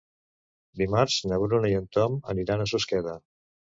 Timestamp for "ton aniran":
1.99-2.65